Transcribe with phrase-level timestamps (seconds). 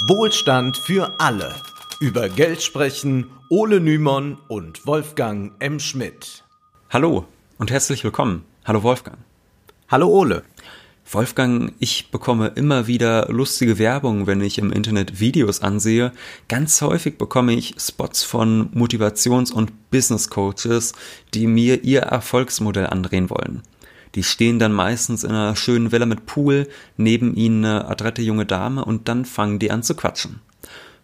[0.00, 1.54] Wohlstand für alle.
[2.00, 5.80] Über Geld sprechen Ole Nymon und Wolfgang M.
[5.80, 6.44] Schmidt.
[6.90, 7.24] Hallo
[7.56, 8.44] und herzlich willkommen.
[8.66, 9.16] Hallo Wolfgang.
[9.88, 10.42] Hallo Ole.
[11.10, 16.12] Wolfgang, ich bekomme immer wieder lustige Werbung, wenn ich im Internet Videos ansehe.
[16.48, 20.92] Ganz häufig bekomme ich Spots von Motivations- und Business Coaches,
[21.32, 23.62] die mir ihr Erfolgsmodell andrehen wollen.
[24.14, 28.46] Die stehen dann meistens in einer schönen Villa mit Pool, neben ihnen eine adrette junge
[28.46, 30.40] Dame und dann fangen die an zu quatschen.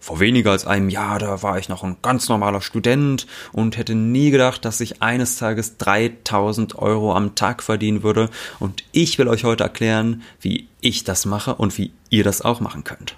[0.03, 3.95] Vor weniger als einem Jahr, da war ich noch ein ganz normaler Student und hätte
[3.95, 8.29] nie gedacht, dass ich eines Tages 3000 Euro am Tag verdienen würde.
[8.59, 12.59] Und ich will euch heute erklären, wie ich das mache und wie ihr das auch
[12.59, 13.17] machen könnt.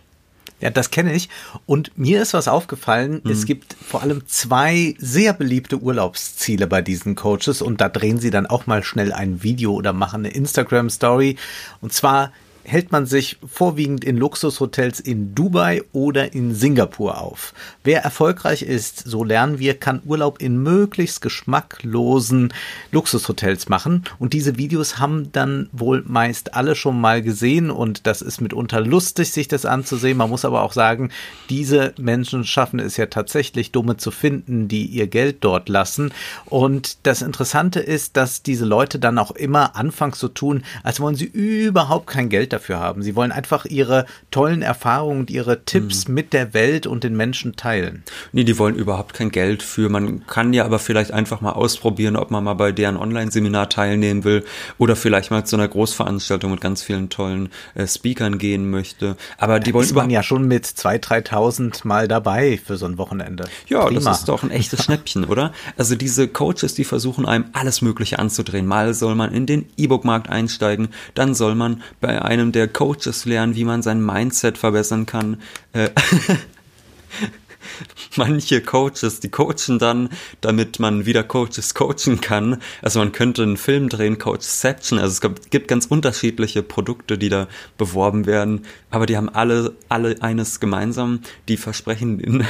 [0.61, 1.29] Ja, das kenne ich.
[1.67, 3.21] Und mir ist was aufgefallen.
[3.25, 3.31] Mhm.
[3.31, 8.31] Es gibt vor allem zwei sehr beliebte Urlaubsziele bei diesen Coaches und da drehen sie
[8.31, 11.37] dann auch mal schnell ein Video oder machen eine Instagram Story.
[11.81, 12.33] Und zwar
[12.65, 17.55] hält man sich vorwiegend in Luxushotels in Dubai oder in Singapur auf.
[17.85, 22.53] Wer erfolgreich ist, so lernen wir, kann Urlaub in möglichst geschmacklosen
[22.91, 24.05] Luxushotels machen.
[24.19, 28.81] Und diese Videos haben dann wohl meist alle schon mal gesehen und das ist mitunter
[28.81, 30.17] lustig, sich das anzusehen.
[30.17, 31.11] Man muss aber auch sagen,
[31.51, 36.13] diese Menschen schaffen es ja tatsächlich, Dumme zu finden, die ihr Geld dort lassen.
[36.47, 41.15] Und das Interessante ist, dass diese Leute dann auch immer anfangs so tun, als wollen
[41.15, 43.03] sie überhaupt kein Geld dafür haben.
[43.03, 46.15] Sie wollen einfach ihre tollen Erfahrungen und ihre Tipps mhm.
[46.15, 48.03] mit der Welt und den Menschen teilen.
[48.33, 49.89] Nee, die wollen überhaupt kein Geld für.
[49.89, 54.25] Man kann ja aber vielleicht einfach mal ausprobieren, ob man mal bei deren Online-Seminar teilnehmen
[54.25, 54.45] will
[54.79, 59.17] oder vielleicht mal zu einer Großveranstaltung mit ganz vielen tollen äh, Speakern gehen möchte.
[59.39, 62.87] Aber die da wollen ist man ja schon mit 2.000, 3.000 mal dabei für so
[62.87, 63.45] ein Wochenende.
[63.69, 64.01] Ja, Prima.
[64.01, 65.53] das ist doch ein echtes Schnäppchen, oder?
[65.77, 68.67] Also diese Coaches, die versuchen einem alles Mögliche anzudrehen.
[68.67, 73.25] Mal soll man in den E-Book-Markt einsteigen, dann soll man bei einem einem der Coaches
[73.25, 75.41] lernen, wie man sein Mindset verbessern kann.
[75.73, 75.91] Äh,
[78.17, 82.61] manche Coaches, die coachen dann, damit man wieder Coaches coachen kann.
[82.83, 84.99] Also man könnte einen Film drehen, Coachception.
[84.99, 87.49] Also es gibt ganz unterschiedliche Produkte, die da
[87.79, 92.45] beworben werden, aber die haben alle, alle eines gemeinsam, die versprechen in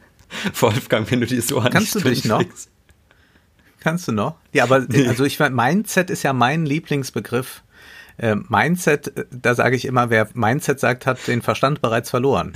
[0.60, 2.42] Wolfgang, wenn du die so Kannst du dich noch?
[3.78, 4.34] Kannst du noch?
[4.52, 7.62] Ja, aber also ich Mindset ist ja mein Lieblingsbegriff
[8.18, 12.52] äh, Mindset, äh, da sage ich immer, wer Mindset sagt, hat den Verstand bereits verloren.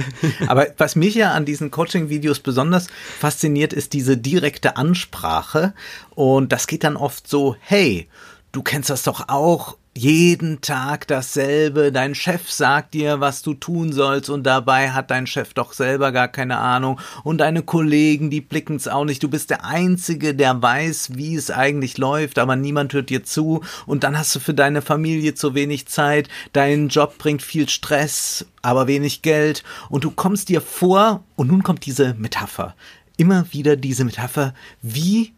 [0.46, 2.88] Aber was mich ja an diesen Coaching-Videos besonders
[3.18, 5.74] fasziniert, ist diese direkte Ansprache.
[6.10, 8.08] Und das geht dann oft so, hey,
[8.52, 13.92] du kennst das doch auch, jeden Tag dasselbe, dein Chef sagt dir, was du tun
[13.92, 17.00] sollst und dabei hat dein Chef doch selber gar keine Ahnung.
[17.24, 21.50] Und deine Kollegen, die blicken's auch nicht, du bist der Einzige, der weiß, wie es
[21.50, 23.62] eigentlich läuft, aber niemand hört dir zu.
[23.84, 28.46] Und dann hast du für deine Familie zu wenig Zeit, dein Job bringt viel Stress,
[28.62, 29.64] aber wenig Geld.
[29.88, 32.76] Und du kommst dir vor und nun kommt diese Metapher,
[33.16, 35.32] immer wieder diese Metapher, wie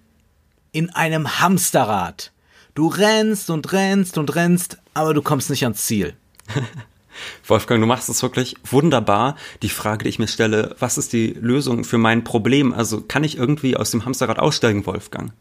[0.72, 2.32] in einem Hamsterrad
[2.74, 6.14] Du rennst und rennst und rennst, aber du kommst nicht ans Ziel.
[7.46, 9.36] Wolfgang, du machst es wirklich wunderbar.
[9.60, 12.72] Die Frage, die ich mir stelle, was ist die Lösung für mein Problem?
[12.72, 15.32] Also kann ich irgendwie aus dem Hamsterrad aussteigen, Wolfgang?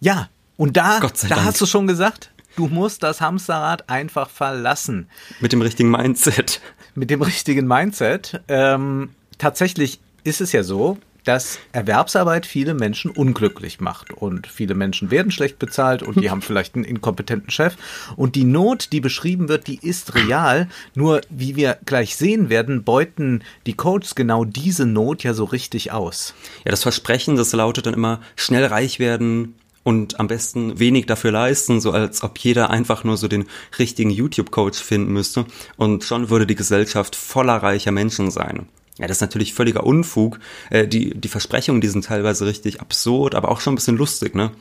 [0.00, 0.28] Ja,
[0.58, 5.08] und da, da hast du schon gesagt, du musst das Hamsterrad einfach verlassen.
[5.40, 6.60] Mit dem richtigen Mindset.
[6.94, 8.42] Mit dem richtigen Mindset.
[8.48, 15.10] Ähm, tatsächlich ist es ja so, dass Erwerbsarbeit viele Menschen unglücklich macht und viele Menschen
[15.10, 17.76] werden schlecht bezahlt und die haben vielleicht einen inkompetenten Chef
[18.16, 22.84] und die Not, die beschrieben wird, die ist real, nur wie wir gleich sehen werden,
[22.84, 26.34] beuten die Coaches genau diese Not ja so richtig aus.
[26.64, 29.54] Ja, das Versprechen, das lautet dann immer schnell reich werden,
[29.84, 33.44] und am besten wenig dafür leisten, so als ob jeder einfach nur so den
[33.78, 35.44] richtigen YouTube-Coach finden müsste
[35.76, 38.66] und schon würde die Gesellschaft voller reicher Menschen sein.
[38.98, 40.38] Ja, das ist natürlich völliger Unfug.
[40.70, 44.34] Äh, die, die Versprechungen, die sind teilweise richtig absurd, aber auch schon ein bisschen lustig,
[44.34, 44.52] ne?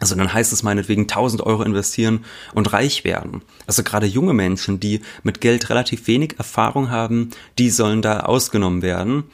[0.00, 2.24] Also dann heißt es meinetwegen 1000 Euro investieren
[2.54, 3.42] und reich werden.
[3.66, 8.82] Also gerade junge Menschen, die mit Geld relativ wenig Erfahrung haben, die sollen da ausgenommen
[8.82, 9.24] werden.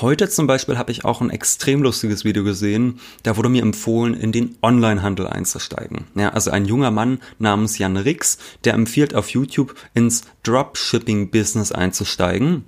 [0.00, 2.98] Heute zum Beispiel habe ich auch ein extrem lustiges Video gesehen.
[3.22, 6.06] Da wurde mir empfohlen, in den Onlinehandel einzusteigen.
[6.16, 12.64] Ja, also ein junger Mann namens Jan Rix, der empfiehlt auf YouTube ins Dropshipping-Business einzusteigen.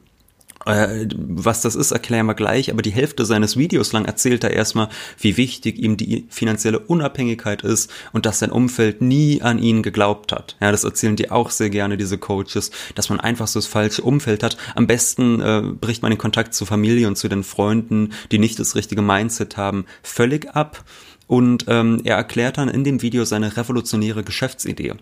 [0.67, 4.51] Äh, was das ist, erklären wir gleich, aber die Hälfte seines Videos lang erzählt er
[4.51, 9.83] erstmal, wie wichtig ihm die finanzielle Unabhängigkeit ist und dass sein Umfeld nie an ihn
[9.83, 10.57] geglaubt hat.
[10.61, 14.03] Ja, das erzählen die auch sehr gerne, diese Coaches, dass man einfach so das falsche
[14.03, 14.57] Umfeld hat.
[14.75, 18.59] Am besten äh, bricht man den Kontakt zur Familie und zu den Freunden, die nicht
[18.59, 20.85] das richtige Mindset haben, völlig ab.
[21.29, 24.95] Und ähm, er erklärt dann in dem Video seine revolutionäre Geschäftsidee.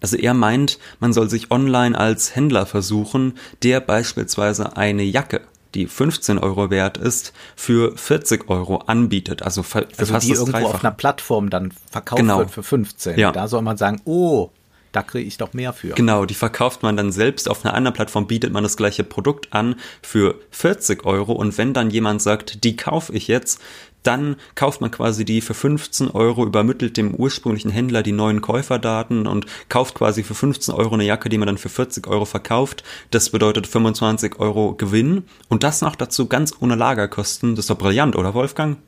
[0.00, 5.42] Also er meint, man soll sich online als Händler versuchen, der beispielsweise eine Jacke
[5.74, 9.42] die 15 Euro wert ist, für 40 Euro anbietet.
[9.42, 10.74] Also, für also die irgendwo Dreifache.
[10.74, 12.38] auf einer Plattform dann verkauft genau.
[12.38, 13.18] wird für 15.
[13.18, 13.30] Ja.
[13.30, 14.50] Da soll man sagen, oh,
[14.92, 15.90] da kriege ich doch mehr für.
[15.90, 19.52] Genau, die verkauft man dann selbst auf einer anderen Plattform, bietet man das gleiche Produkt
[19.52, 23.60] an für 40 Euro und wenn dann jemand sagt, die kaufe ich jetzt,
[24.06, 29.26] dann kauft man quasi die für 15 Euro, übermittelt dem ursprünglichen Händler die neuen Käuferdaten
[29.26, 32.84] und kauft quasi für 15 Euro eine Jacke, die man dann für 40 Euro verkauft.
[33.10, 37.54] Das bedeutet 25 Euro Gewinn und das noch dazu ganz ohne Lagerkosten.
[37.54, 38.78] Das ist doch brillant, oder Wolfgang?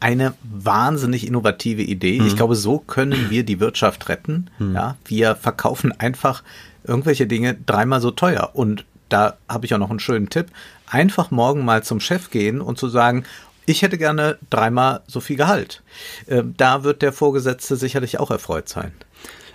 [0.00, 2.20] eine wahnsinnig innovative Idee.
[2.20, 2.26] Mhm.
[2.26, 4.48] Ich glaube, so können wir die Wirtschaft retten.
[4.58, 4.74] Mhm.
[4.74, 6.42] Ja, wir verkaufen einfach
[6.84, 8.50] irgendwelche Dinge dreimal so teuer.
[8.52, 10.46] Und da habe ich auch noch einen schönen Tipp.
[10.86, 13.24] Einfach morgen mal zum Chef gehen und zu sagen,
[13.68, 15.82] ich hätte gerne dreimal so viel Gehalt.
[16.26, 18.92] Äh, da wird der Vorgesetzte sicherlich auch erfreut sein.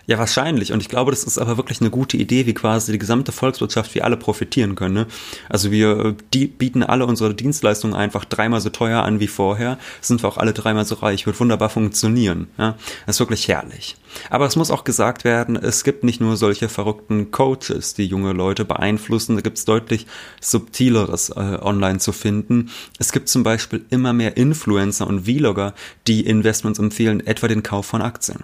[0.05, 0.73] Ja, wahrscheinlich.
[0.73, 3.95] Und ich glaube, das ist aber wirklich eine gute Idee, wie quasi die gesamte Volkswirtschaft,
[3.95, 4.93] wir alle profitieren können.
[4.93, 5.07] Ne?
[5.47, 9.77] Also wir äh, die bieten alle unsere Dienstleistungen einfach dreimal so teuer an wie vorher,
[10.01, 12.47] sind wir auch alle dreimal so reich, wird wunderbar funktionieren.
[12.57, 12.75] Ja?
[13.05, 13.95] Das ist wirklich herrlich.
[14.29, 18.33] Aber es muss auch gesagt werden, es gibt nicht nur solche verrückten Coaches, die junge
[18.33, 20.05] Leute beeinflussen, da gibt es deutlich
[20.41, 22.71] subtileres äh, online zu finden.
[22.99, 25.73] Es gibt zum Beispiel immer mehr Influencer und Vlogger,
[26.07, 28.43] die Investments empfehlen, etwa den Kauf von Aktien.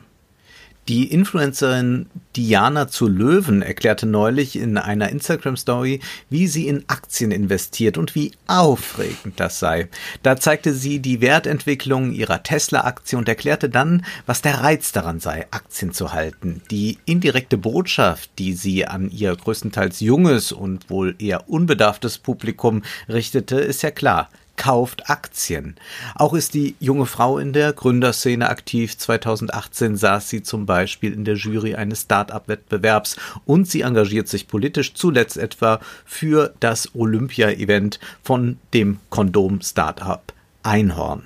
[0.89, 5.99] Die Influencerin Diana zu Löwen erklärte neulich in einer Instagram-Story,
[6.31, 9.87] wie sie in Aktien investiert und wie aufregend das sei.
[10.23, 15.45] Da zeigte sie die Wertentwicklung ihrer Tesla-Aktie und erklärte dann, was der Reiz daran sei,
[15.51, 16.63] Aktien zu halten.
[16.71, 23.59] Die indirekte Botschaft, die sie an ihr größtenteils junges und wohl eher unbedarftes Publikum richtete,
[23.59, 24.27] ist ja klar
[24.59, 25.75] kauft Aktien.
[26.15, 28.95] Auch ist die junge Frau in der Gründerszene aktiv.
[28.95, 33.15] 2018 saß sie zum Beispiel in der Jury eines Start-up-Wettbewerbs
[33.45, 41.23] und sie engagiert sich politisch zuletzt etwa für das Olympia-Event von dem Kondom-Start-up Einhorn.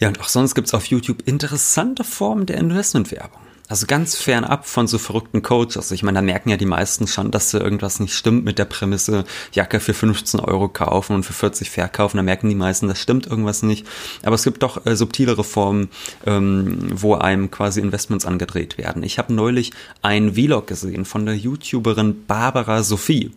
[0.00, 3.45] Ja, und auch sonst gibt es auf YouTube interessante Formen der Investmentwerbung.
[3.68, 5.76] Also ganz fernab von so verrückten Coaches.
[5.76, 8.58] Also ich meine, da merken ja die meisten schon, dass da irgendwas nicht stimmt mit
[8.58, 12.16] der Prämisse, Jacke für 15 Euro kaufen und für 40 verkaufen.
[12.16, 13.86] Da merken die meisten, das stimmt irgendwas nicht.
[14.22, 15.88] Aber es gibt doch äh, subtilere Formen,
[16.24, 19.02] ähm, wo einem quasi Investments angedreht werden.
[19.02, 19.72] Ich habe neulich
[20.02, 23.32] ein Vlog gesehen von der YouTuberin Barbara Sophie.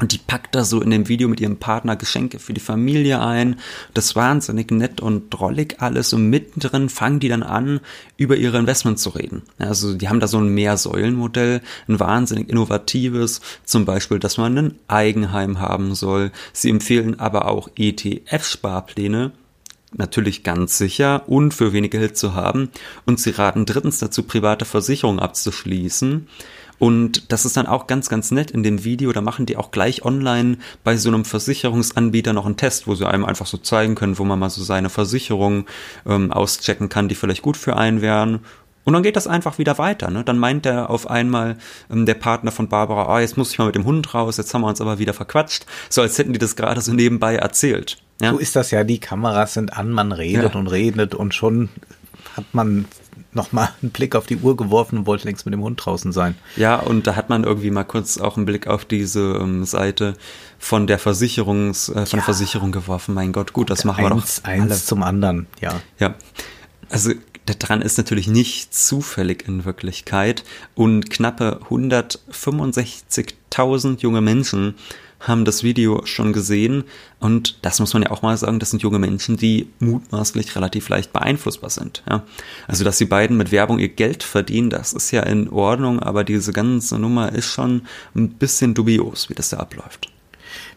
[0.00, 3.20] Und die packt da so in dem Video mit ihrem Partner Geschenke für die Familie
[3.20, 3.60] ein.
[3.92, 6.14] Das ist wahnsinnig nett und drollig alles.
[6.14, 7.80] Und mittendrin fangen die dann an,
[8.16, 9.42] über ihre Investments zu reden.
[9.58, 13.42] Also die haben da so ein Mehrsäulenmodell, ein wahnsinnig innovatives.
[13.64, 16.32] Zum Beispiel, dass man ein Eigenheim haben soll.
[16.54, 19.32] Sie empfehlen aber auch ETF-Sparpläne
[19.92, 22.70] natürlich ganz sicher und für wenig Geld zu haben.
[23.04, 26.28] Und sie raten drittens dazu, private Versicherungen abzuschließen.
[26.80, 29.12] Und das ist dann auch ganz, ganz nett in dem Video.
[29.12, 33.06] Da machen die auch gleich online bei so einem Versicherungsanbieter noch einen Test, wo sie
[33.06, 35.66] einem einfach so zeigen können, wo man mal so seine Versicherung
[36.06, 38.40] ähm, auschecken kann, die vielleicht gut für einen wären.
[38.84, 40.10] Und dann geht das einfach wieder weiter.
[40.10, 40.24] Ne?
[40.24, 41.58] Dann meint er auf einmal
[41.90, 44.54] ähm, der Partner von Barbara, ah, jetzt muss ich mal mit dem Hund raus, jetzt
[44.54, 45.66] haben wir uns aber wieder verquatscht.
[45.90, 47.98] So als hätten die das gerade so nebenbei erzählt.
[48.22, 48.30] Ja?
[48.30, 50.58] So ist das ja, die Kameras sind an, man redet ja.
[50.58, 51.68] und redet und schon
[52.36, 52.86] hat man
[53.32, 56.36] nochmal einen Blick auf die Uhr geworfen und wollte längst mit dem Hund draußen sein.
[56.56, 60.14] Ja, und da hat man irgendwie mal kurz auch einen Blick auf diese ähm, Seite
[60.58, 62.16] von der Versicherungs, äh, von ja.
[62.16, 63.14] der Versicherung geworfen.
[63.14, 64.48] Mein Gott, gut, das machen eins, wir doch.
[64.48, 64.82] Eins alle.
[64.82, 65.80] zum anderen, ja.
[65.98, 66.14] Ja.
[66.88, 67.12] Also
[67.46, 70.44] daran ist natürlich nicht zufällig in Wirklichkeit
[70.74, 74.74] und knappe 165.000 junge Menschen
[75.20, 76.84] haben das Video schon gesehen
[77.18, 80.88] und das muss man ja auch mal sagen, das sind junge Menschen, die mutmaßlich relativ
[80.88, 82.02] leicht beeinflussbar sind.
[82.08, 82.24] Ja?
[82.66, 86.24] Also, dass die beiden mit Werbung ihr Geld verdienen, das ist ja in Ordnung, aber
[86.24, 87.82] diese ganze Nummer ist schon
[88.14, 90.08] ein bisschen dubios, wie das da abläuft.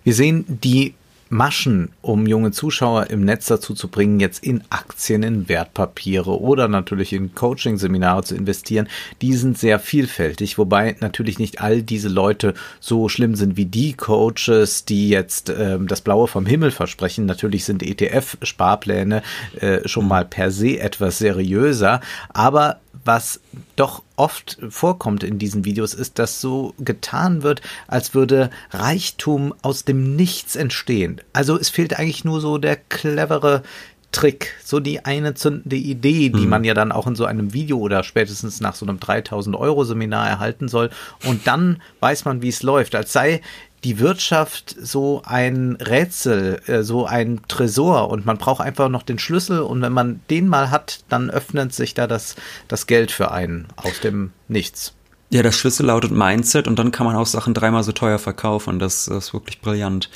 [0.03, 0.93] Wir sehen die
[1.33, 6.67] Maschen, um junge Zuschauer im Netz dazu zu bringen, jetzt in Aktien, in Wertpapiere oder
[6.67, 8.87] natürlich in Coaching-Seminare zu investieren,
[9.21, 13.93] die sind sehr vielfältig, wobei natürlich nicht all diese Leute so schlimm sind wie die
[13.93, 17.25] Coaches, die jetzt äh, das Blaue vom Himmel versprechen.
[17.25, 19.23] Natürlich sind ETF-Sparpläne
[19.59, 21.99] äh, schon mal per se etwas seriöser,
[22.29, 23.39] aber was
[23.75, 29.86] doch oft vorkommt in diesen Videos, ist, dass so getan wird, als würde Reichtum aus
[29.86, 31.22] dem Nichts entstehen.
[31.33, 33.63] Also es fehlt eigentlich nur so der clevere
[34.12, 36.50] Trick, so die eine zündende Idee, die mhm.
[36.50, 39.83] man ja dann auch in so einem Video oder spätestens nach so einem 3000 Euro
[39.83, 40.91] Seminar erhalten soll.
[41.25, 43.41] Und dann weiß man, wie es läuft, als sei
[43.83, 49.19] die Wirtschaft so ein Rätsel, äh, so ein Tresor und man braucht einfach noch den
[49.19, 52.35] Schlüssel und wenn man den mal hat, dann öffnet sich da das,
[52.67, 54.93] das Geld für einen aus dem Nichts.
[55.29, 58.77] Ja, der Schlüssel lautet Mindset und dann kann man auch Sachen dreimal so teuer verkaufen.
[58.77, 60.09] Das, das ist wirklich brillant.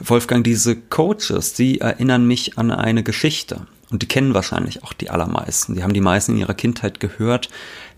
[0.00, 3.66] Wolfgang, diese Coaches, die erinnern mich an eine Geschichte.
[3.90, 5.74] Und die kennen wahrscheinlich auch die allermeisten.
[5.74, 7.48] Die haben die meisten in ihrer Kindheit gehört,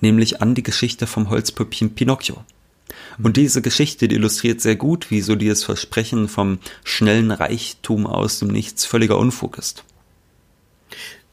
[0.01, 2.45] nämlich an die Geschichte vom Holzpüppchen Pinocchio.
[3.23, 8.39] Und diese Geschichte, die illustriert sehr gut, wie so dieses Versprechen vom schnellen Reichtum aus
[8.39, 9.85] dem Nichts völliger Unfug ist.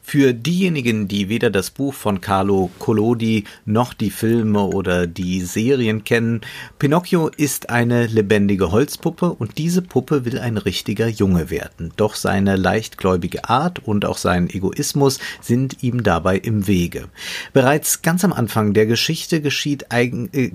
[0.09, 6.05] Für diejenigen, die weder das Buch von Carlo Collodi noch die Filme oder die Serien
[6.05, 6.39] kennen,
[6.79, 11.91] Pinocchio ist eine lebendige Holzpuppe und diese Puppe will ein richtiger Junge werden.
[11.97, 17.09] Doch seine leichtgläubige Art und auch sein Egoismus sind ihm dabei im Wege.
[17.51, 20.09] Bereits ganz am Anfang der Geschichte geschieht, äh,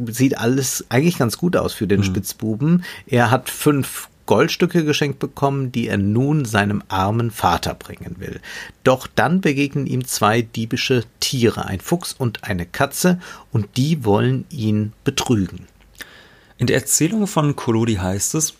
[0.06, 2.04] sieht alles eigentlich ganz gut aus für den mhm.
[2.04, 2.84] Spitzbuben.
[3.06, 8.40] Er hat fünf Goldstücke geschenkt bekommen, die er nun seinem armen Vater bringen will.
[8.84, 14.44] Doch dann begegnen ihm zwei diebische Tiere, ein Fuchs und eine Katze, und die wollen
[14.50, 15.66] ihn betrügen.
[16.58, 18.54] In der Erzählung von Kolodi heißt es,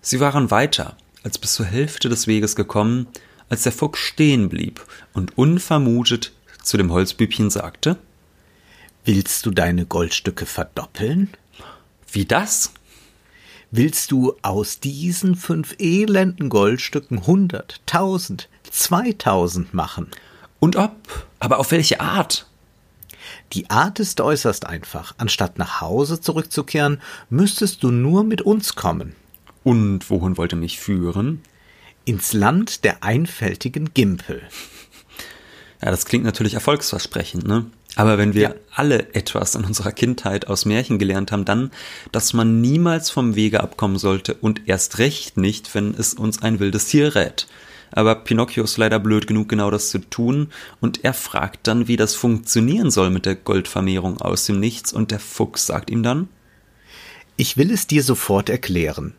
[0.00, 3.08] sie waren weiter, als bis zur Hälfte des Weges gekommen,
[3.48, 6.32] als der Fuchs stehen blieb und unvermutet
[6.62, 7.98] zu dem Holzbübchen sagte,
[9.04, 11.28] Willst du deine Goldstücke verdoppeln?
[12.10, 12.72] Wie das?
[13.70, 20.08] Willst du aus diesen fünf elenden Goldstücken hundert, tausend, zweitausend machen?
[20.60, 21.26] Und ob?
[21.40, 22.46] Aber auf welche Art?
[23.52, 25.14] Die Art ist äußerst einfach.
[25.18, 29.14] Anstatt nach Hause zurückzukehren, müsstest du nur mit uns kommen.
[29.62, 31.42] Und wohin wollte mich führen?
[32.04, 34.42] Ins Land der einfältigen Gimpel.
[35.82, 37.66] Ja, das klingt natürlich erfolgsversprechend, ne?
[37.96, 38.54] Aber wenn wir ja.
[38.72, 41.70] alle etwas in unserer Kindheit aus Märchen gelernt haben, dann,
[42.12, 46.58] dass man niemals vom Wege abkommen sollte und erst recht nicht, wenn es uns ein
[46.58, 47.46] wildes Tier rät.
[47.92, 50.48] Aber Pinocchio ist leider blöd genug, genau das zu tun,
[50.80, 55.12] und er fragt dann, wie das funktionieren soll mit der Goldvermehrung aus dem Nichts, und
[55.12, 56.28] der Fuchs sagt ihm dann,
[57.36, 59.14] Ich will es dir sofort erklären.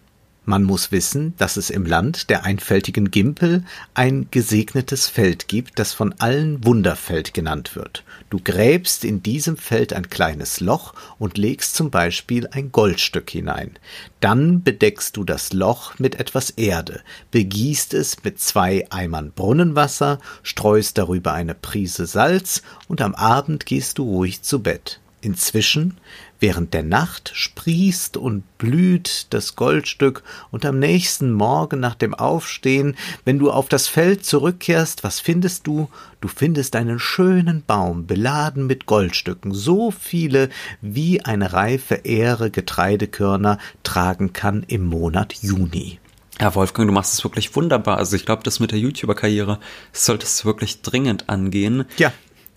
[0.47, 3.63] Man muss wissen, dass es im Land der einfältigen Gimpel
[3.95, 8.03] ein gesegnetes Feld gibt, das von allen Wunderfeld genannt wird.
[8.29, 13.71] Du gräbst in diesem Feld ein kleines Loch und legst zum Beispiel ein Goldstück hinein.
[14.19, 20.99] Dann bedeckst du das Loch mit etwas Erde, begießt es mit zwei Eimern Brunnenwasser, streust
[20.99, 24.99] darüber eine Prise Salz und am Abend gehst du ruhig zu Bett.
[25.25, 25.97] Inzwischen
[26.39, 32.97] Während der Nacht sprießt und blüht das Goldstück, und am nächsten Morgen nach dem Aufstehen,
[33.23, 35.89] wenn du auf das Feld zurückkehrst, was findest du?
[36.19, 40.49] Du findest einen schönen Baum, beladen mit Goldstücken, so viele,
[40.81, 45.99] wie eine reife Ähre Getreidekörner tragen kann im Monat Juni.
[46.41, 47.97] Ja, Wolfgang, du machst es wirklich wunderbar.
[47.97, 49.59] Also ich glaube, das mit der YouTuber-Karriere
[49.93, 51.85] solltest du wirklich dringend angehen.
[51.97, 52.11] Ja,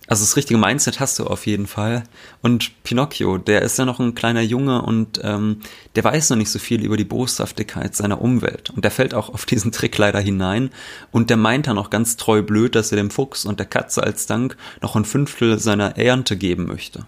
[0.09, 2.03] also das richtige Mindset hast du auf jeden Fall.
[2.41, 5.61] Und Pinocchio, der ist ja noch ein kleiner Junge und ähm,
[5.95, 8.71] der weiß noch nicht so viel über die Boshaftigkeit seiner Umwelt.
[8.71, 10.71] Und der fällt auch auf diesen Trick leider hinein.
[11.11, 14.01] Und der meint dann auch ganz treu blöd, dass er dem Fuchs und der Katze
[14.01, 17.05] als Dank noch ein Fünftel seiner Ernte geben möchte.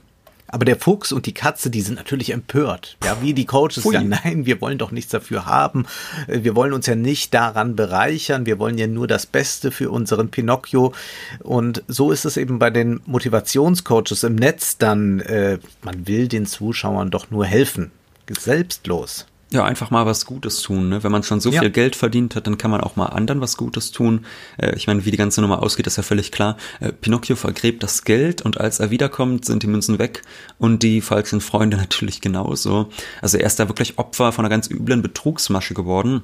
[0.51, 2.97] Aber der Fuchs und die Katze, die sind natürlich empört.
[3.03, 3.93] Ja, wie die Coaches Ui.
[3.93, 5.85] sagen, nein, wir wollen doch nichts dafür haben.
[6.27, 8.45] Wir wollen uns ja nicht daran bereichern.
[8.45, 10.93] Wir wollen ja nur das Beste für unseren Pinocchio.
[11.39, 16.45] Und so ist es eben bei den Motivationscoaches im Netz dann, äh, man will den
[16.45, 17.91] Zuschauern doch nur helfen.
[18.29, 19.25] Selbstlos.
[19.53, 20.87] Ja, einfach mal was Gutes tun.
[20.87, 21.03] Ne?
[21.03, 21.59] Wenn man schon so ja.
[21.59, 24.25] viel Geld verdient hat, dann kann man auch mal anderen was Gutes tun.
[24.57, 26.55] Äh, ich meine, wie die ganze Nummer ausgeht, ist ja völlig klar.
[26.79, 30.21] Äh, Pinocchio vergräbt das Geld und als er wiederkommt, sind die Münzen weg
[30.57, 32.89] und die falschen Freunde natürlich genauso.
[33.21, 36.23] Also er ist da wirklich Opfer von einer ganz üblen Betrugsmasche geworden.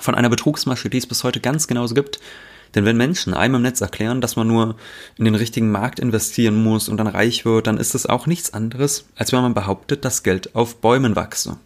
[0.00, 2.18] Von einer Betrugsmasche, die es bis heute ganz genauso gibt.
[2.74, 4.76] Denn wenn Menschen einem im Netz erklären, dass man nur
[5.16, 8.54] in den richtigen Markt investieren muss und dann reich wird, dann ist es auch nichts
[8.54, 11.56] anderes, als wenn man behauptet, dass Geld auf Bäumen wachse.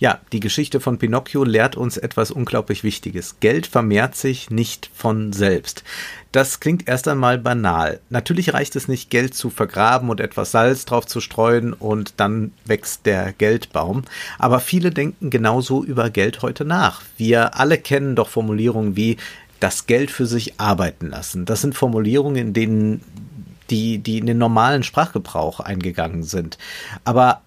[0.00, 3.38] Ja, die Geschichte von Pinocchio lehrt uns etwas unglaublich Wichtiges.
[3.40, 5.84] Geld vermehrt sich nicht von selbst.
[6.32, 8.00] Das klingt erst einmal banal.
[8.08, 12.52] Natürlich reicht es nicht, Geld zu vergraben und etwas Salz drauf zu streuen und dann
[12.64, 14.04] wächst der Geldbaum.
[14.38, 17.02] Aber viele denken genauso über Geld heute nach.
[17.18, 19.18] Wir alle kennen doch Formulierungen wie
[19.60, 21.44] das Geld für sich arbeiten lassen.
[21.44, 23.02] Das sind Formulierungen, in denen
[23.68, 26.56] die, die in den normalen Sprachgebrauch eingegangen sind.
[27.04, 27.42] Aber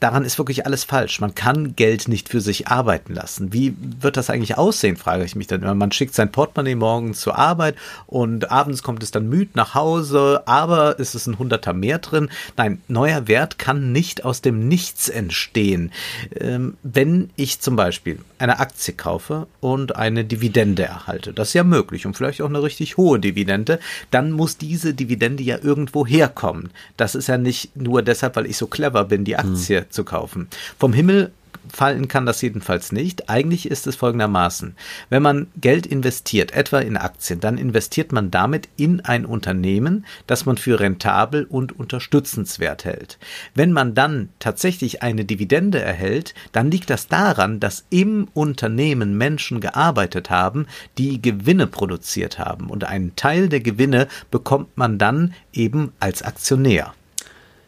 [0.00, 1.20] daran ist wirklich alles falsch.
[1.20, 3.52] Man kann Geld nicht für sich arbeiten lassen.
[3.52, 5.74] Wie wird das eigentlich aussehen, frage ich mich dann immer.
[5.74, 7.76] Man schickt sein Portemonnaie morgens zur Arbeit
[8.06, 12.30] und abends kommt es dann müde nach Hause, aber ist es ein Hunderter mehr drin?
[12.56, 15.92] Nein, neuer Wert kann nicht aus dem Nichts entstehen.
[16.34, 21.64] Ähm, wenn ich zum Beispiel eine Aktie kaufe und eine Dividende erhalte, das ist ja
[21.64, 23.78] möglich und vielleicht auch eine richtig hohe Dividende,
[24.10, 26.70] dann muss diese Dividende ja irgendwo herkommen.
[26.96, 29.89] Das ist ja nicht nur deshalb, weil ich so clever bin, die Aktie hm.
[29.90, 30.48] Zu kaufen.
[30.78, 31.32] Vom Himmel
[31.68, 33.28] fallen kann das jedenfalls nicht.
[33.28, 34.74] Eigentlich ist es folgendermaßen.
[35.08, 40.46] Wenn man Geld investiert, etwa in Aktien, dann investiert man damit in ein Unternehmen, das
[40.46, 43.18] man für rentabel und unterstützenswert hält.
[43.54, 49.60] Wenn man dann tatsächlich eine Dividende erhält, dann liegt das daran, dass im Unternehmen Menschen
[49.60, 50.66] gearbeitet haben,
[50.98, 52.70] die Gewinne produziert haben.
[52.70, 56.94] Und einen Teil der Gewinne bekommt man dann eben als Aktionär.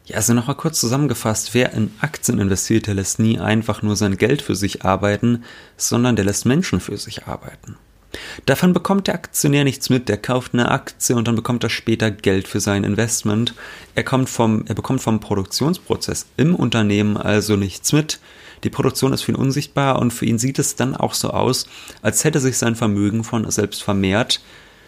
[0.04, 4.16] Ja, also nochmal kurz zusammengefasst, wer in Aktien investiert, der lässt nie einfach nur sein
[4.16, 5.44] Geld für sich arbeiten,
[5.76, 7.76] sondern der lässt Menschen für sich arbeiten.
[8.44, 12.10] Davon bekommt der Aktionär nichts mit, der kauft eine Aktie und dann bekommt er später
[12.10, 13.54] Geld für sein Investment.
[13.94, 18.20] Er, kommt vom, er bekommt vom Produktionsprozess im Unternehmen also nichts mit.
[18.64, 21.66] Die Produktion ist für ihn unsichtbar und für ihn sieht es dann auch so aus,
[22.02, 24.40] als hätte sich sein Vermögen von selbst vermehrt,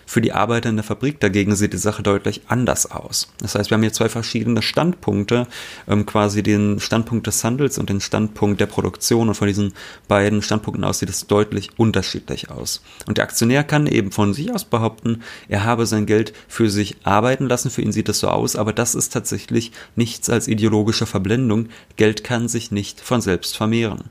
[0.06, 3.28] für die Arbeiter in der Fabrik dagegen sieht die Sache deutlich anders aus.
[3.38, 5.46] Das heißt, wir haben hier zwei verschiedene Standpunkte,
[5.88, 9.28] ähm, quasi den Standpunkt des Handels und den Standpunkt der Produktion.
[9.28, 9.73] Und von diesen
[10.08, 12.82] beiden Standpunkten aus sieht es deutlich unterschiedlich aus.
[13.06, 16.96] Und der Aktionär kann eben von sich aus behaupten, er habe sein Geld für sich
[17.04, 17.70] arbeiten lassen.
[17.70, 21.68] Für ihn sieht es so aus, aber das ist tatsächlich nichts als ideologische Verblendung.
[21.96, 24.04] Geld kann sich nicht von selbst vermehren.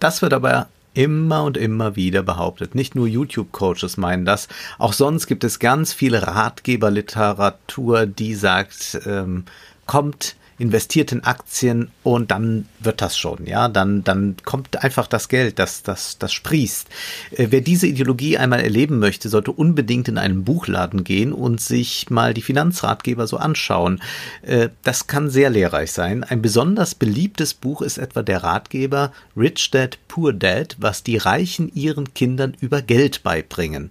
[0.00, 2.74] Das wird aber immer und immer wieder behauptet.
[2.74, 4.48] Nicht nur YouTube-Coaches meinen das.
[4.78, 9.44] Auch sonst gibt es ganz viele Ratgeberliteratur, die sagt, ähm,
[9.86, 15.28] kommt investiert in Aktien und dann wird das schon, ja, dann, dann kommt einfach das
[15.28, 16.88] Geld, das, das, das sprießt.
[17.32, 22.10] Äh, wer diese Ideologie einmal erleben möchte, sollte unbedingt in einen Buchladen gehen und sich
[22.10, 24.00] mal die Finanzratgeber so anschauen.
[24.42, 26.24] Äh, das kann sehr lehrreich sein.
[26.24, 31.70] Ein besonders beliebtes Buch ist etwa der Ratgeber Rich Dad, Poor Dad, was die Reichen
[31.74, 33.90] ihren Kindern über Geld beibringen.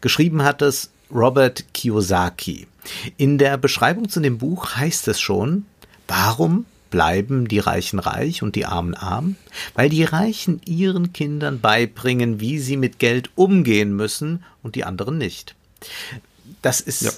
[0.00, 2.66] Geschrieben hat es Robert Kiyosaki.
[3.16, 5.64] In der Beschreibung zu dem Buch heißt es schon,
[6.16, 9.34] Warum bleiben die Reichen reich und die Armen arm?
[9.74, 15.18] Weil die Reichen ihren Kindern beibringen, wie sie mit Geld umgehen müssen und die anderen
[15.18, 15.56] nicht.
[16.62, 17.10] Das ist ja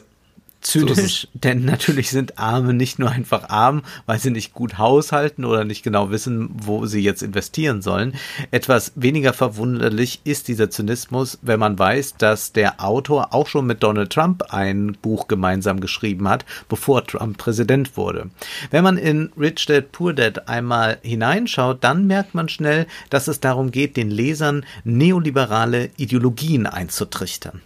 [0.67, 5.45] zynisch, so denn natürlich sind Arme nicht nur einfach arm, weil sie nicht gut haushalten
[5.45, 8.15] oder nicht genau wissen, wo sie jetzt investieren sollen.
[8.51, 13.83] Etwas weniger verwunderlich ist dieser Zynismus, wenn man weiß, dass der Autor auch schon mit
[13.83, 18.31] Donald Trump ein Buch gemeinsam geschrieben hat, bevor Trump Präsident wurde.
[18.71, 23.41] Wenn man in Rich Dad Poor Dad einmal hineinschaut, dann merkt man schnell, dass es
[23.41, 27.63] darum geht, den Lesern neoliberale Ideologien einzutrichtern.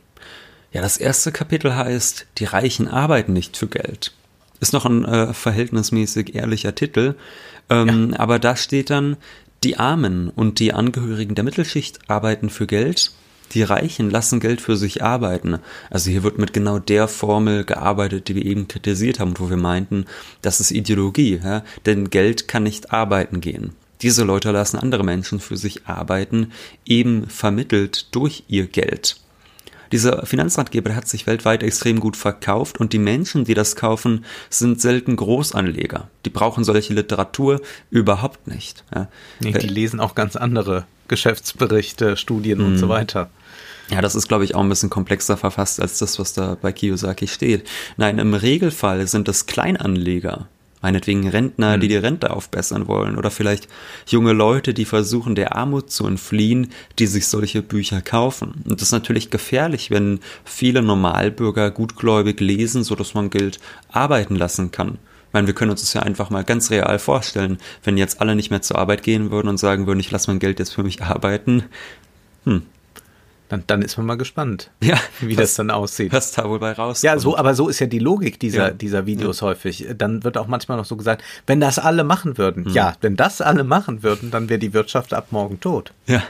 [0.72, 4.12] Ja, das erste Kapitel heißt, die Reichen arbeiten nicht für Geld.
[4.61, 7.14] Ist noch ein äh, verhältnismäßig ehrlicher Titel,
[7.68, 8.20] ähm, ja.
[8.20, 9.16] aber da steht dann,
[9.64, 13.12] die Armen und die Angehörigen der Mittelschicht arbeiten für Geld,
[13.52, 15.59] die Reichen lassen Geld für sich arbeiten.
[15.90, 19.56] Also hier wird mit genau der Formel gearbeitet, die wir eben kritisiert haben, wo wir
[19.56, 20.06] meinten,
[20.40, 21.64] das ist Ideologie, ja?
[21.85, 23.72] denn Geld kann nicht arbeiten gehen.
[24.02, 26.52] Diese Leute lassen andere Menschen für sich arbeiten,
[26.87, 29.16] eben vermittelt durch ihr Geld.
[29.92, 34.81] Dieser Finanzratgeber hat sich weltweit extrem gut verkauft und die Menschen, die das kaufen, sind
[34.81, 36.09] selten Großanleger.
[36.24, 38.85] Die brauchen solche Literatur überhaupt nicht.
[38.94, 39.09] Ja.
[39.40, 42.90] Nee, die lesen auch ganz andere Geschäftsberichte, Studien und so mhm.
[42.90, 43.31] weiter.
[43.90, 46.72] Ja, das ist, glaube ich, auch ein bisschen komplexer verfasst als das, was da bei
[46.72, 47.68] Kiyosaki steht.
[47.96, 50.46] Nein, im Regelfall sind es Kleinanleger,
[50.83, 51.90] Meinetwegen Rentner, die mhm.
[51.90, 53.69] die Rente aufbessern wollen oder vielleicht
[54.07, 58.62] junge Leute, die versuchen, der Armut zu entfliehen, die sich solche Bücher kaufen.
[58.64, 64.37] Und das ist natürlich gefährlich, wenn viele Normalbürger gutgläubig lesen, so dass man Geld arbeiten
[64.37, 64.99] lassen kann.
[65.29, 68.35] Ich meine, wir können uns das ja einfach mal ganz real vorstellen, wenn jetzt alle
[68.35, 70.83] nicht mehr zur Arbeit gehen würden und sagen würden, ich lasse mein Geld jetzt für
[70.83, 71.64] mich arbeiten.
[72.45, 72.62] Hm,
[73.50, 76.12] dann, dann ist man mal gespannt, ja, wie was, das dann aussieht.
[76.12, 77.02] Was da wohl bei raus.
[77.02, 78.70] Ja, so, aber so ist ja die Logik dieser, ja.
[78.70, 79.48] dieser Videos ja.
[79.48, 79.88] häufig.
[79.98, 82.70] Dann wird auch manchmal noch so gesagt, wenn das alle machen würden, mhm.
[82.70, 85.92] ja, wenn das alle machen würden, dann wäre die Wirtschaft ab morgen tot.
[86.06, 86.22] Ja,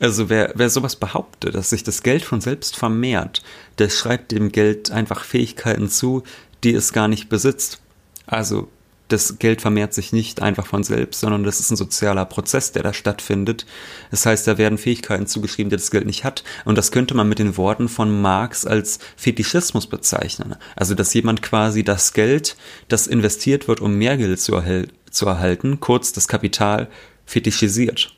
[0.00, 3.42] also wer, wer sowas behauptet, dass sich das Geld von selbst vermehrt,
[3.78, 6.24] der schreibt dem Geld einfach Fähigkeiten zu,
[6.64, 7.80] die es gar nicht besitzt.
[8.26, 8.68] Also
[9.08, 12.82] das Geld vermehrt sich nicht einfach von selbst, sondern das ist ein sozialer Prozess, der
[12.82, 13.66] da stattfindet.
[14.10, 16.42] Das heißt, da werden Fähigkeiten zugeschrieben, die das Geld nicht hat.
[16.64, 20.56] Und das könnte man mit den Worten von Marx als Fetischismus bezeichnen.
[20.74, 22.56] Also, dass jemand quasi das Geld,
[22.88, 24.62] das investiert wird, um mehr Geld zu,
[25.10, 26.88] zu erhalten, kurz das Kapital,
[27.26, 28.14] fetischisiert.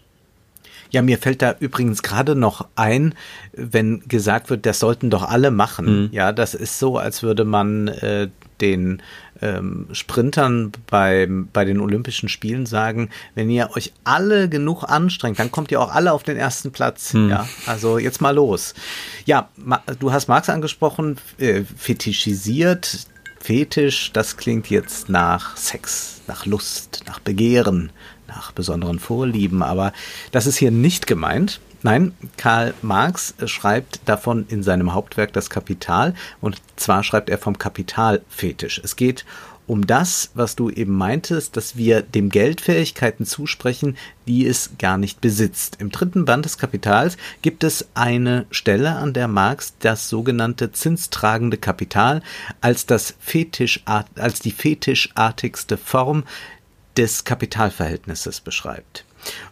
[0.90, 3.14] Ja, mir fällt da übrigens gerade noch ein,
[3.52, 6.04] wenn gesagt wird, das sollten doch alle machen.
[6.04, 6.08] Mhm.
[6.12, 8.28] Ja, das ist so, als würde man äh,
[8.60, 9.02] den
[9.42, 15.50] ähm, Sprintern bei, bei den Olympischen Spielen sagen, wenn ihr euch alle genug anstrengt, dann
[15.50, 17.12] kommt ihr auch alle auf den ersten Platz.
[17.12, 17.30] Hm.
[17.30, 18.74] Ja, also jetzt mal los.
[19.24, 19.48] Ja,
[19.98, 23.06] du hast Marx angesprochen, äh, fetischisiert.
[23.40, 27.92] Fetisch, das klingt jetzt nach Sex, nach Lust, nach Begehren,
[28.26, 29.92] nach besonderen Vorlieben, aber
[30.32, 31.60] das ist hier nicht gemeint.
[31.86, 37.58] Nein, Karl Marx schreibt davon in seinem Hauptwerk Das Kapital und zwar schreibt er vom
[37.58, 38.80] Kapitalfetisch.
[38.82, 39.24] Es geht
[39.68, 43.96] um das, was du eben meintest, dass wir dem Geld Fähigkeiten zusprechen,
[44.26, 45.76] die es gar nicht besitzt.
[45.78, 51.56] Im dritten Band des Kapitals gibt es eine Stelle, an der Marx das sogenannte zinstragende
[51.56, 52.20] Kapital
[52.60, 53.14] als, das
[54.16, 56.24] als die fetischartigste Form
[56.96, 59.04] des Kapitalverhältnisses beschreibt.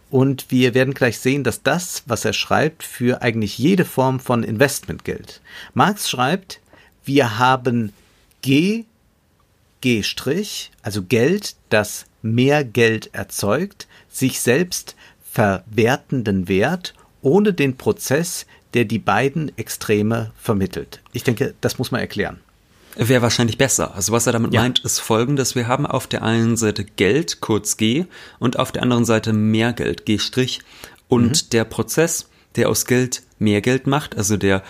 [0.09, 4.43] Und wir werden gleich sehen, dass das, was er schreibt, für eigentlich jede Form von
[4.43, 5.41] Investment gilt.
[5.73, 6.59] Marx schreibt,
[7.03, 7.93] wir haben
[8.41, 8.85] G,
[9.81, 10.03] G',
[10.81, 14.95] also Geld, das mehr Geld erzeugt, sich selbst
[15.31, 21.01] verwertenden Wert ohne den Prozess, der die beiden Extreme vermittelt.
[21.13, 22.39] Ich denke, das muss man erklären
[22.95, 23.95] wäre wahrscheinlich besser.
[23.95, 24.61] Also was er damit ja.
[24.61, 25.55] meint, ist folgendes.
[25.55, 28.05] Wir haben auf der einen Seite Geld, kurz G,
[28.39, 30.59] und auf der anderen Seite mehr Geld, G'.
[31.07, 31.49] Und mhm.
[31.51, 34.63] der Prozess, der aus Geld mehr Geld macht, also der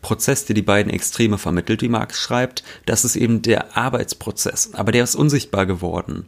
[0.00, 4.70] Prozess, der die beiden Extreme vermittelt, wie Marx schreibt, das ist eben der Arbeitsprozess.
[4.74, 6.26] Aber der ist unsichtbar geworden.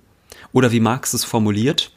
[0.53, 1.93] Oder wie Marx es formuliert,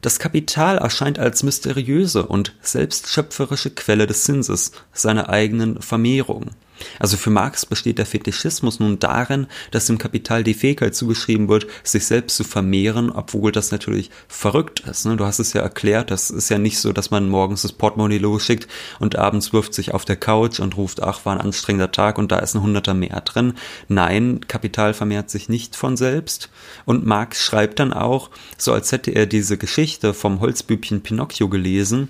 [0.00, 6.50] das Kapital erscheint als mysteriöse und selbstschöpferische Quelle des Zinses, seiner eigenen Vermehrung.
[6.98, 11.66] Also für Marx besteht der Fetischismus nun darin, dass dem Kapital die Fähigkeit zugeschrieben wird,
[11.82, 15.06] sich selbst zu vermehren, obwohl das natürlich verrückt ist.
[15.06, 15.16] Ne?
[15.16, 18.18] Du hast es ja erklärt, das ist ja nicht so, dass man morgens das Portemonnaie
[18.18, 18.68] losschickt
[18.98, 22.32] und abends wirft sich auf der Couch und ruft, ach, war ein anstrengender Tag und
[22.32, 23.54] da ist ein Hunderter mehr drin.
[23.88, 26.50] Nein, Kapital vermehrt sich nicht von selbst.
[26.84, 32.08] Und Marx schreibt dann auch, so als hätte er diese Geschichte vom Holzbübchen Pinocchio gelesen,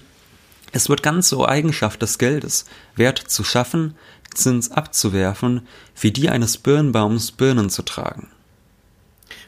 [0.75, 2.65] es wird ganz so Eigenschaft des Geldes,
[2.97, 3.95] Wert zu schaffen,
[4.35, 5.67] Zins abzuwerfen,
[6.01, 8.29] wie die eines Birnbaums Birnen zu tragen.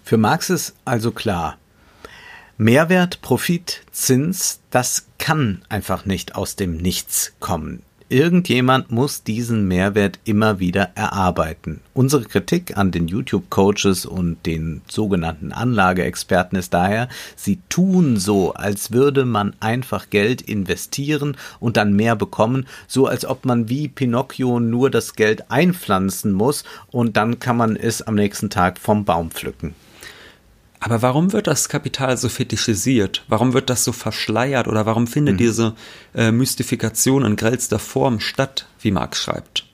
[0.03, 1.59] Für Marx ist also klar,
[2.57, 7.83] Mehrwert, Profit, Zins, das kann einfach nicht aus dem Nichts kommen.
[8.15, 11.81] Irgendjemand muss diesen Mehrwert immer wieder erarbeiten.
[11.95, 18.93] Unsere Kritik an den YouTube-Coaches und den sogenannten Anlageexperten ist daher, sie tun so, als
[18.93, 24.61] würde man einfach Geld investieren und dann mehr bekommen, so als ob man wie Pinocchio
[24.61, 29.33] nur das Geld einpflanzen muss und dann kann man es am nächsten Tag vom Baum
[29.33, 29.75] pflücken.
[30.85, 33.25] Aber warum wird das Kapital so fetischisiert?
[33.27, 34.69] Warum wird das so verschleiert?
[34.69, 35.39] Oder warum findet mhm.
[35.39, 35.75] diese
[36.15, 39.65] äh, Mystifikation in grellster Form statt, wie Marx schreibt?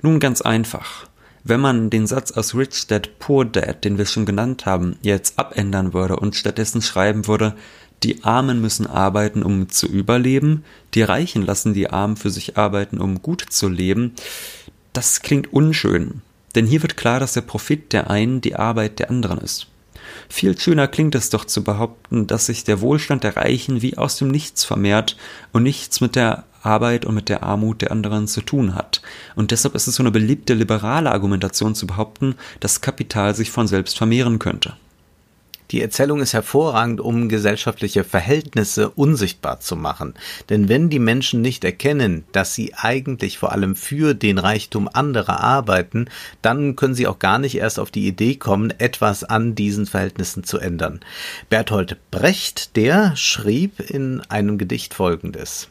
[0.00, 1.08] Nun ganz einfach.
[1.42, 5.40] Wenn man den Satz aus Rich Dad Poor Dad, den wir schon genannt haben, jetzt
[5.40, 7.56] abändern würde und stattdessen schreiben würde,
[8.04, 10.62] die Armen müssen arbeiten, um zu überleben,
[10.94, 14.12] die Reichen lassen die Armen für sich arbeiten, um gut zu leben,
[14.92, 16.22] das klingt unschön.
[16.54, 19.66] Denn hier wird klar, dass der Profit der einen die Arbeit der anderen ist.
[20.28, 24.16] Viel schöner klingt es doch zu behaupten, dass sich der Wohlstand der Reichen wie aus
[24.16, 25.16] dem Nichts vermehrt
[25.52, 29.00] und nichts mit der Arbeit und mit der Armut der anderen zu tun hat.
[29.36, 33.66] Und deshalb ist es so eine beliebte liberale Argumentation zu behaupten, dass Kapital sich von
[33.66, 34.74] selbst vermehren könnte.
[35.70, 40.14] Die Erzählung ist hervorragend, um gesellschaftliche Verhältnisse unsichtbar zu machen.
[40.48, 45.40] Denn wenn die Menschen nicht erkennen, dass sie eigentlich vor allem für den Reichtum anderer
[45.40, 46.06] arbeiten,
[46.40, 50.42] dann können sie auch gar nicht erst auf die Idee kommen, etwas an diesen Verhältnissen
[50.42, 51.00] zu ändern.
[51.50, 55.68] Bertolt Brecht, der schrieb in einem Gedicht folgendes.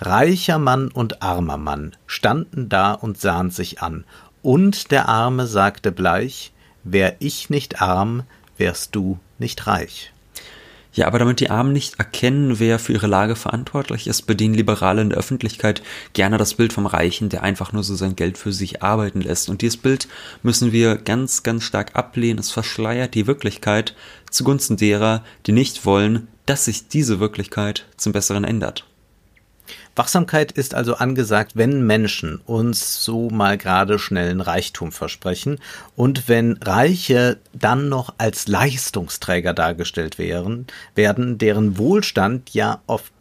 [0.00, 4.04] Reicher Mann und armer Mann standen da und sahen sich an,
[4.42, 6.52] und der Arme sagte bleich,
[6.84, 8.22] wär ich nicht arm,
[8.60, 10.12] wärst du nicht reich.
[10.92, 15.02] Ja, aber damit die Armen nicht erkennen, wer für ihre Lage verantwortlich ist, bedienen Liberale
[15.02, 15.82] in der Öffentlichkeit
[16.14, 19.48] gerne das Bild vom Reichen, der einfach nur so sein Geld für sich arbeiten lässt.
[19.48, 20.08] Und dieses Bild
[20.42, 22.40] müssen wir ganz, ganz stark ablehnen.
[22.40, 23.94] Es verschleiert die Wirklichkeit
[24.30, 28.84] zugunsten derer, die nicht wollen, dass sich diese Wirklichkeit zum Besseren ändert.
[30.00, 35.58] Wachsamkeit ist also angesagt, wenn Menschen uns so mal gerade schnellen Reichtum versprechen
[35.94, 43.12] und wenn Reiche dann noch als Leistungsträger dargestellt wären, werden, deren Wohlstand ja oft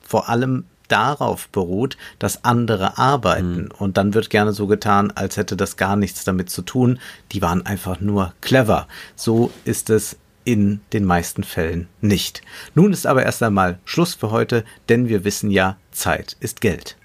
[0.00, 3.64] vor allem darauf beruht, dass andere arbeiten.
[3.64, 3.70] Mhm.
[3.76, 7.00] Und dann wird gerne so getan, als hätte das gar nichts damit zu tun.
[7.32, 8.88] Die waren einfach nur clever.
[9.14, 10.16] So ist es
[10.48, 12.40] in den meisten Fällen nicht.
[12.74, 16.96] Nun ist aber erst einmal Schluss für heute, denn wir wissen ja, Zeit ist Geld.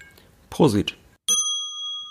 [0.48, 0.96] Prosit.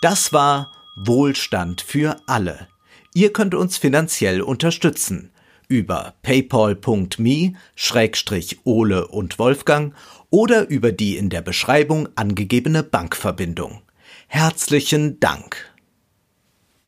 [0.00, 2.68] Das war Wohlstand für alle.
[3.14, 5.32] Ihr könnt uns finanziell unterstützen
[5.66, 9.92] über paypal.me Schrägstrich Ole und Wolfgang
[10.30, 13.82] oder über die in der Beschreibung angegebene Bankverbindung.
[14.28, 15.73] Herzlichen Dank.